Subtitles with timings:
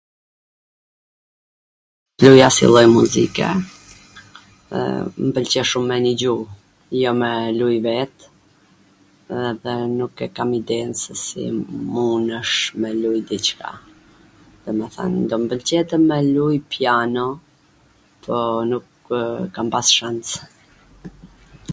[2.47, 3.47] asnjw lloj muzike,
[5.25, 6.33] mw pwlqen shum me nigju,
[7.01, 8.15] jo me luj vet
[9.51, 11.43] edhe nuk e kam iden se si
[11.93, 13.69] munesh me lujt dicka,
[14.65, 17.27] domethwn do m pwlqente me luj piano,
[18.23, 18.35] po
[18.73, 18.85] nuk
[19.55, 20.29] kam pas shans.